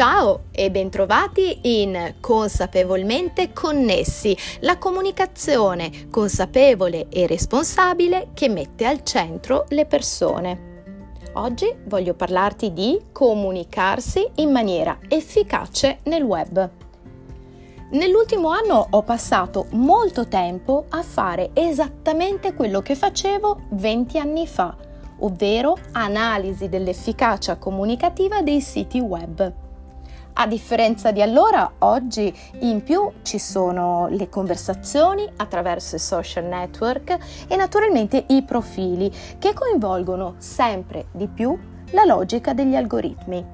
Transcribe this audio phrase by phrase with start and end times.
[0.00, 9.66] Ciao e bentrovati in Consapevolmente Connessi, la comunicazione consapevole e responsabile che mette al centro
[9.68, 10.84] le persone.
[11.34, 16.70] Oggi voglio parlarti di comunicarsi in maniera efficace nel web.
[17.90, 24.74] Nell'ultimo anno ho passato molto tempo a fare esattamente quello che facevo 20 anni fa,
[25.18, 29.68] ovvero analisi dell'efficacia comunicativa dei siti web.
[30.32, 37.18] A differenza di allora, oggi in più ci sono le conversazioni attraverso i social network
[37.46, 41.58] e naturalmente i profili che coinvolgono sempre di più
[41.90, 43.44] la logica degli algoritmi.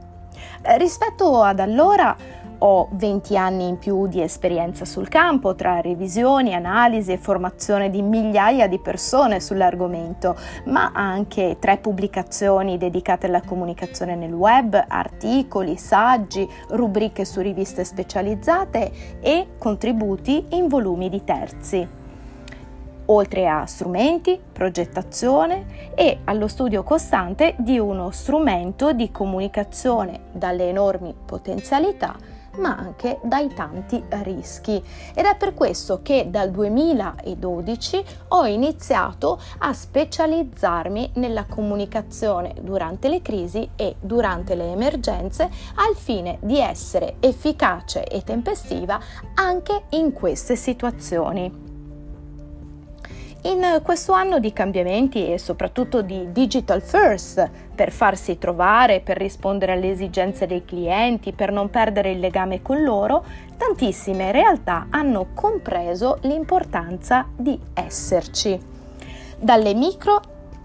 [0.63, 2.15] Eh, rispetto ad allora,
[2.59, 8.03] ho 20 anni in più di esperienza sul campo tra revisioni, analisi e formazione di
[8.03, 16.49] migliaia di persone sull'argomento, ma anche tre pubblicazioni dedicate alla comunicazione nel web, articoli, saggi,
[16.69, 21.89] rubriche su riviste specializzate e contributi in volumi di terzi.
[23.09, 31.15] Oltre a strumenti, progettazione e allo studio costante di uno strumento di comunicazione dalle enormi
[31.25, 34.83] potenzialità ma anche dai tanti rischi.
[35.15, 43.23] Ed è per questo che dal 2012 ho iniziato a specializzarmi nella comunicazione durante le
[43.23, 48.99] crisi e durante le emergenze al fine di essere efficace e tempestiva
[49.35, 51.66] anche in queste situazioni.
[53.47, 59.71] In questo anno di cambiamenti e soprattutto di digital first, per farsi trovare, per rispondere
[59.71, 63.25] alle esigenze dei clienti, per non perdere il legame con loro,
[63.57, 68.59] tantissime realtà hanno compreso l'importanza di esserci.
[69.39, 70.21] Dalle micro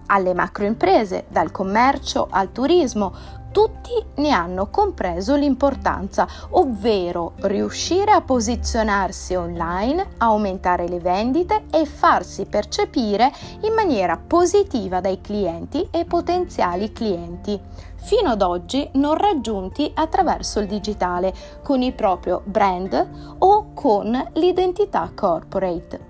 [0.07, 3.13] alle macro imprese, dal commercio al turismo,
[3.51, 12.45] tutti ne hanno compreso l'importanza, ovvero riuscire a posizionarsi online, aumentare le vendite e farsi
[12.45, 13.31] percepire
[13.61, 17.59] in maniera positiva dai clienti e potenziali clienti,
[17.95, 25.11] fino ad oggi non raggiunti attraverso il digitale, con il proprio brand o con l'identità
[25.13, 26.09] corporate.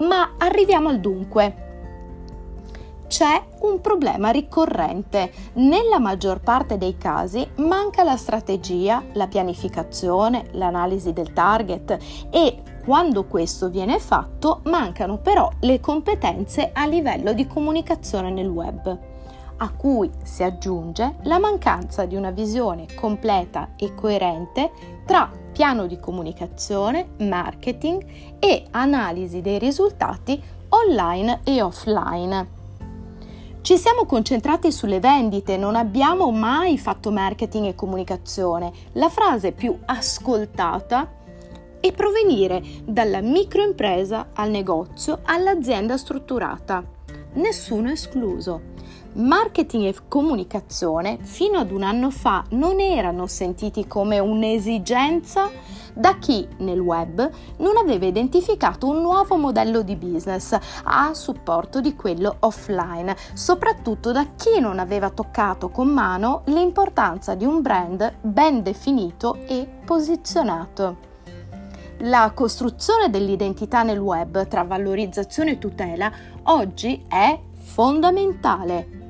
[0.00, 1.63] Ma arriviamo al dunque
[3.14, 5.30] c'è un problema ricorrente.
[5.54, 11.96] Nella maggior parte dei casi manca la strategia, la pianificazione, l'analisi del target
[12.30, 18.98] e quando questo viene fatto mancano però le competenze a livello di comunicazione nel web
[19.58, 24.72] a cui si aggiunge la mancanza di una visione completa e coerente
[25.06, 28.04] tra piano di comunicazione, marketing
[28.40, 32.62] e analisi dei risultati online e offline.
[33.64, 38.70] Ci siamo concentrati sulle vendite, non abbiamo mai fatto marketing e comunicazione.
[38.92, 41.10] La frase più ascoltata
[41.80, 46.84] è provenire dalla microimpresa al negozio all'azienda strutturata.
[47.36, 48.60] Nessuno escluso.
[49.14, 55.48] Marketing e comunicazione fino ad un anno fa non erano sentiti come un'esigenza
[55.94, 61.94] da chi nel web non aveva identificato un nuovo modello di business a supporto di
[61.94, 68.64] quello offline, soprattutto da chi non aveva toccato con mano l'importanza di un brand ben
[68.64, 71.12] definito e posizionato.
[71.98, 76.10] La costruzione dell'identità nel web tra valorizzazione e tutela
[76.42, 79.03] oggi è fondamentale.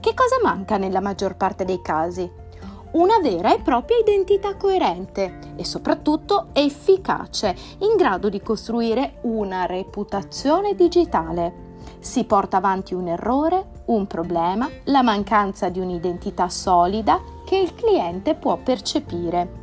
[0.00, 2.48] Che cosa manca nella maggior parte dei casi?
[2.92, 10.74] una vera e propria identità coerente e soprattutto efficace, in grado di costruire una reputazione
[10.74, 11.68] digitale.
[12.00, 18.34] Si porta avanti un errore, un problema, la mancanza di un'identità solida che il cliente
[18.34, 19.59] può percepire.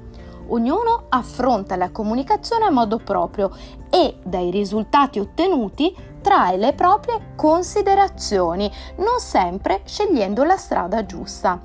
[0.49, 3.51] Ognuno affronta la comunicazione a modo proprio
[3.89, 11.61] e dai risultati ottenuti trae le proprie considerazioni, non sempre scegliendo la strada giusta.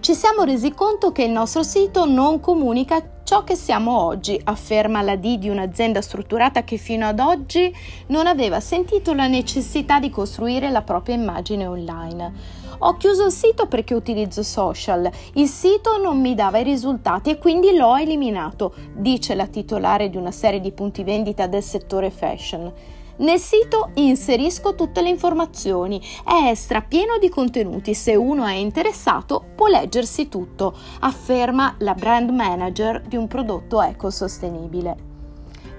[0.00, 5.02] Ci siamo resi conto che il nostro sito non comunica ciò che siamo oggi, afferma
[5.02, 7.74] la D di un'azienda strutturata che fino ad oggi
[8.08, 12.32] non aveva sentito la necessità di costruire la propria immagine online.
[12.78, 17.38] Ho chiuso il sito perché utilizzo social, il sito non mi dava i risultati e
[17.38, 22.72] quindi l'ho eliminato, dice la titolare di una serie di punti vendita del settore fashion.
[23.16, 29.68] Nel sito inserisco tutte le informazioni, è strapieno di contenuti, se uno è interessato può
[29.68, 34.96] leggersi tutto, afferma la brand manager di un prodotto ecosostenibile.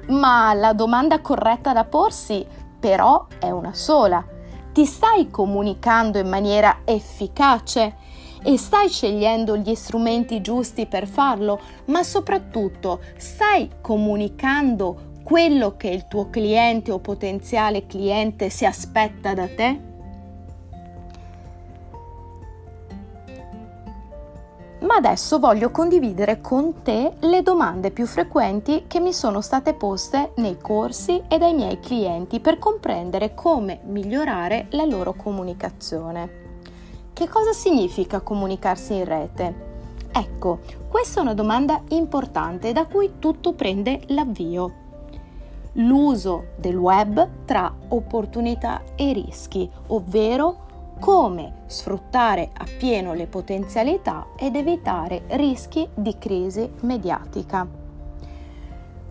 [0.07, 2.45] Ma la domanda corretta da porsi
[2.79, 4.23] però è una sola.
[4.71, 8.03] Ti stai comunicando in maniera efficace?
[8.47, 16.07] e stai scegliendo gli strumenti giusti per farlo, ma soprattutto stai comunicando quello che il
[16.07, 19.79] tuo cliente o potenziale cliente si aspetta da te?
[24.81, 30.33] Ma adesso voglio condividere con te le domande più frequenti che mi sono state poste
[30.35, 36.43] nei corsi e dai miei clienti per comprendere come migliorare la loro comunicazione.
[37.13, 39.73] Che cosa significa comunicarsi in rete?
[40.11, 44.83] Ecco, questa è una domanda importante da cui tutto prende l'avvio
[45.75, 50.63] l'uso del web tra opportunità e rischi, ovvero
[50.99, 57.67] come sfruttare appieno le potenzialità ed evitare rischi di crisi mediatica.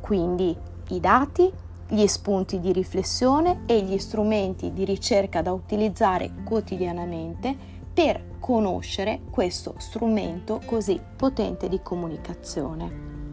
[0.01, 0.57] Quindi
[0.89, 1.53] i dati,
[1.87, 7.55] gli spunti di riflessione e gli strumenti di ricerca da utilizzare quotidianamente
[7.93, 13.24] per conoscere questo strumento così potente di comunicazione.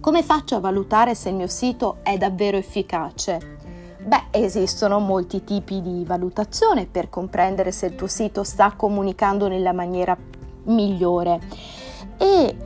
[0.00, 3.58] Come faccio a valutare se il mio sito è davvero efficace?
[4.02, 9.74] Beh, esistono molti tipi di valutazione per comprendere se il tuo sito sta comunicando nella
[9.74, 10.16] maniera
[10.64, 11.38] migliore
[12.16, 12.56] e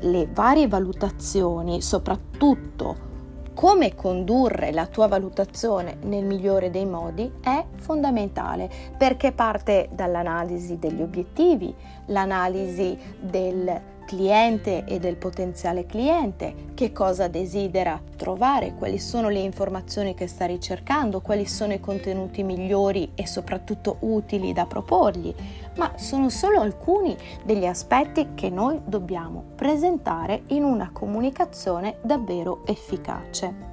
[0.00, 3.08] le varie valutazioni, soprattutto
[3.54, 11.02] come condurre la tua valutazione nel migliore dei modi è fondamentale perché parte dall'analisi degli
[11.02, 11.72] obiettivi,
[12.06, 20.14] l'analisi del cliente e del potenziale cliente, che cosa desidera trovare, quali sono le informazioni
[20.14, 25.32] che sta ricercando, quali sono i contenuti migliori e soprattutto utili da proporgli,
[25.76, 33.68] ma sono solo alcuni degli aspetti che noi dobbiamo presentare in una comunicazione davvero efficace.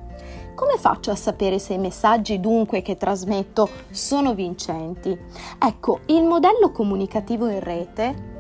[0.53, 5.17] Come faccio a sapere se i messaggi dunque che trasmetto sono vincenti?
[5.57, 8.35] Ecco, il modello comunicativo in rete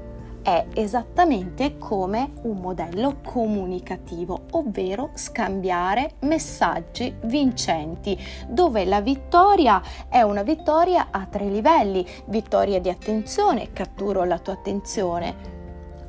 [0.47, 8.17] è esattamente come un modello comunicativo, ovvero scambiare messaggi vincenti,
[8.47, 14.53] dove la vittoria è una vittoria a tre livelli, vittoria di attenzione, catturo la tua
[14.53, 15.35] attenzione,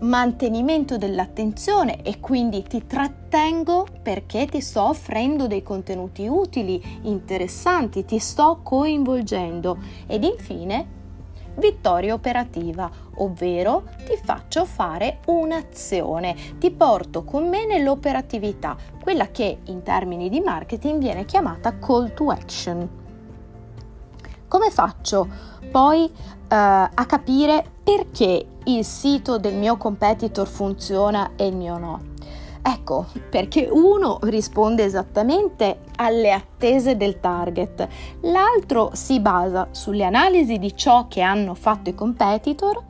[0.02, 8.20] mantenimento dell'attenzione e quindi ti trattengo perché ti sto offrendo dei contenuti utili, interessanti, ti
[8.20, 9.78] sto coinvolgendo.
[10.06, 10.97] Ed infine
[11.58, 19.82] vittoria operativa, ovvero ti faccio fare un'azione, ti porto con me nell'operatività, quella che in
[19.82, 22.88] termini di marketing viene chiamata call to action.
[24.48, 25.28] Come faccio
[25.70, 26.14] poi uh,
[26.48, 32.00] a capire perché il sito del mio competitor funziona e il mio no?
[32.62, 37.88] Ecco, perché uno risponde esattamente alle attese del target,
[38.22, 42.82] l'altro si basa sulle analisi di ciò che hanno fatto i competitor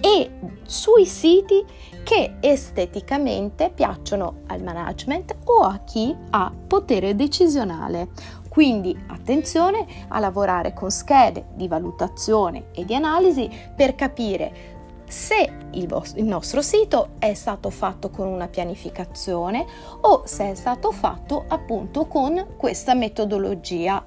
[0.00, 0.30] e
[0.62, 1.64] sui siti
[2.02, 8.08] che esteticamente piacciono al management o a chi ha potere decisionale.
[8.48, 14.69] Quindi attenzione a lavorare con schede di valutazione e di analisi per capire
[15.10, 19.66] se il, vostro, il, nostro sito è stato fatto con una pianificazione
[20.02, 24.02] o se è stato fatto appunto con questa metodologia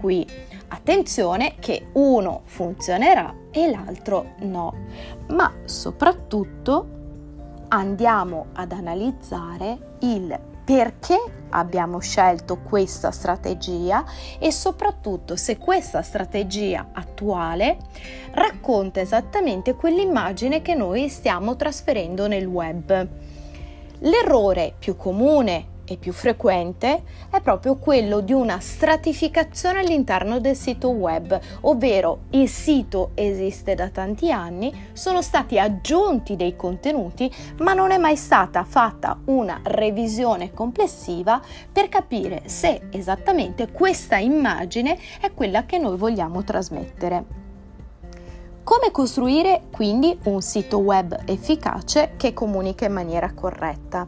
[0.00, 0.26] qui.
[0.68, 4.74] Attenzione che uno funzionerà e l'altro no,
[5.28, 6.94] ma soprattutto
[7.68, 11.16] andiamo ad analizzare il perché
[11.50, 14.04] abbiamo scelto questa strategia
[14.40, 17.76] e soprattutto se questa strategia attuale
[18.32, 23.08] racconta esattamente quell'immagine che noi stiamo trasferendo nel web.
[24.00, 30.90] L'errore più comune e più frequente è proprio quello di una stratificazione all'interno del sito
[30.90, 37.90] web, ovvero il sito esiste da tanti anni, sono stati aggiunti dei contenuti, ma non
[37.90, 41.40] è mai stata fatta una revisione complessiva
[41.70, 47.45] per capire se esattamente questa immagine è quella che noi vogliamo trasmettere.
[48.66, 54.04] Come costruire quindi un sito web efficace che comunica in maniera corretta?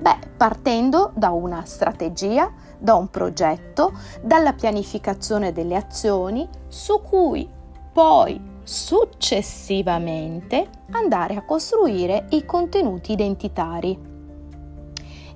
[0.00, 7.48] Beh, partendo da una strategia, da un progetto, dalla pianificazione delle azioni su cui
[7.92, 13.96] poi successivamente andare a costruire i contenuti identitari.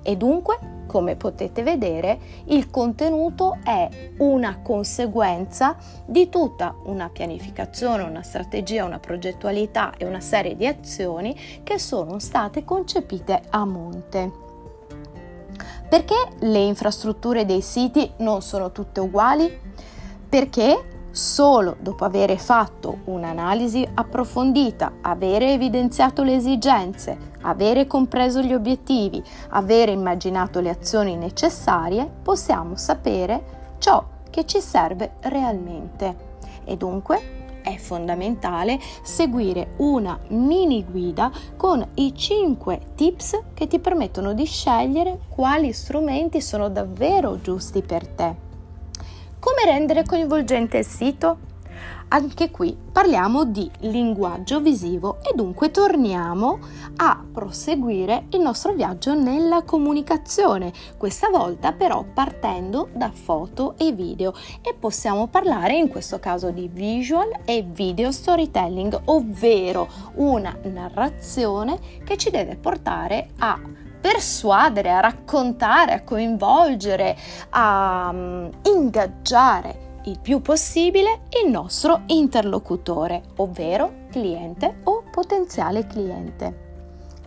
[0.03, 3.87] E dunque come potete vedere, il contenuto è
[4.17, 11.35] una conseguenza di tutta una pianificazione, una strategia, una progettualità e una serie di azioni
[11.63, 14.43] che sono state concepite a monte.
[15.87, 19.59] Perché le infrastrutture dei siti non sono tutte uguali?
[20.27, 29.23] Perché Solo dopo aver fatto un'analisi approfondita, avere evidenziato le esigenze, avere compreso gli obiettivi,
[29.51, 36.33] avere immaginato le azioni necessarie, possiamo sapere ciò che ci serve realmente.
[36.65, 44.33] E dunque è fondamentale seguire una mini guida con i 5 tips che ti permettono
[44.33, 48.44] di scegliere quali strumenti sono davvero giusti per te.
[49.45, 51.37] Come rendere coinvolgente il sito?
[52.07, 56.59] Anche qui parliamo di linguaggio visivo e dunque torniamo
[56.97, 64.33] a proseguire il nostro viaggio nella comunicazione, questa volta però partendo da foto e video.
[64.61, 72.17] E possiamo parlare in questo caso di visual e video storytelling, ovvero una narrazione che
[72.17, 73.59] ci deve portare a
[73.99, 77.17] persuadere, a raccontare, a coinvolgere,
[77.49, 86.63] a um, ingaggiare il più possibile il nostro interlocutore, ovvero cliente o potenziale cliente.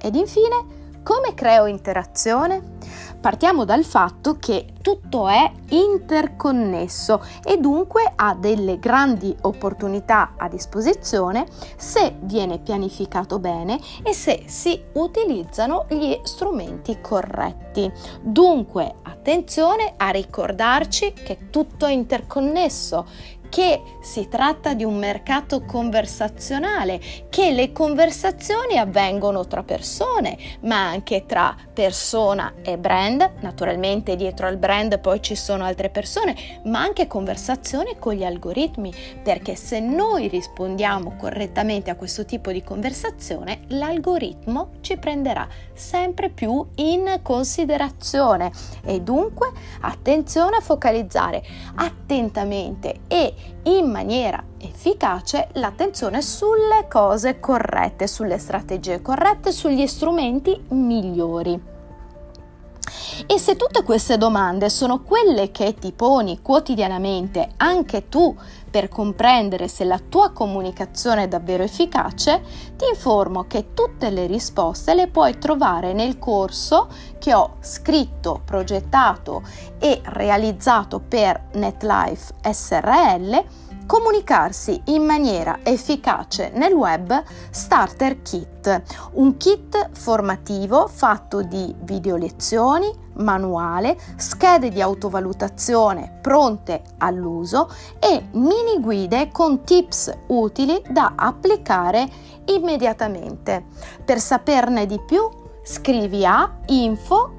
[0.00, 2.76] Ed infine, come creo interazione?
[3.20, 11.46] Partiamo dal fatto che tutto è interconnesso e dunque ha delle grandi opportunità a disposizione
[11.76, 17.92] se viene pianificato bene e se si utilizzano gli strumenti corretti.
[18.22, 23.04] Dunque attenzione a ricordarci che tutto è interconnesso,
[23.48, 31.26] che si tratta di un mercato conversazionale, che le conversazioni avvengono tra persone, ma anche
[31.26, 37.06] tra persona e brand, naturalmente dietro al brand poi ci sono altre persone, ma anche
[37.06, 44.70] conversazioni con gli algoritmi, perché se noi rispondiamo correttamente a questo tipo di conversazione, l'algoritmo
[44.80, 48.50] ci prenderà sempre più in considerazione.
[48.84, 49.50] E dunque
[49.80, 51.42] attenzione a focalizzare
[51.76, 61.77] attentamente e in maniera efficace l'attenzione sulle cose corrette, sulle strategie corrette, sugli strumenti migliori.
[63.30, 68.34] E se tutte queste domande sono quelle che ti poni quotidianamente anche tu
[68.70, 72.40] per comprendere se la tua comunicazione è davvero efficace,
[72.78, 79.42] ti informo che tutte le risposte le puoi trovare nel corso che ho scritto, progettato
[79.78, 83.44] e realizzato per NetLife SRL
[83.88, 92.92] comunicarsi in maniera efficace nel web Starter Kit, un kit formativo fatto di video lezioni,
[93.14, 102.06] manuale, schede di autovalutazione pronte all'uso e mini guide con tips utili da applicare
[102.44, 103.64] immediatamente.
[104.04, 105.37] Per saperne di più
[105.68, 107.34] scrivi a info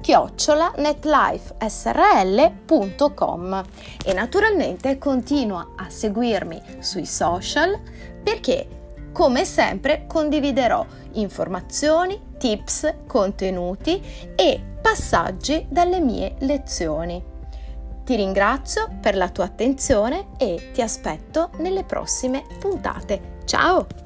[0.76, 3.62] netlifesrl.com
[4.04, 7.76] e naturalmente continua a seguirmi sui social
[8.22, 8.68] perché
[9.10, 14.00] come sempre condividerò informazioni, tips, contenuti
[14.36, 17.20] e passaggi dalle mie lezioni.
[18.04, 23.38] Ti ringrazio per la tua attenzione e ti aspetto nelle prossime puntate.
[23.44, 23.99] Ciao!